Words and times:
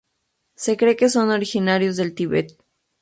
Se 0.55 0.77
cree 0.77 0.95
que 0.95 1.09
son 1.11 1.29
originarios 1.29 1.95
del 1.95 2.15
Tíbet. 2.15 2.57